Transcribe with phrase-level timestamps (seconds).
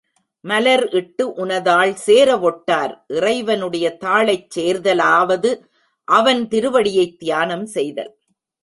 [0.43, 5.51] மலர்இட்டு உனதாள் சேரவொட்டார் இறைவனுடைய தாளைச் சேர்தலாவது
[6.07, 8.13] அவன் திருவடியைத் தியானம் செய்தல்.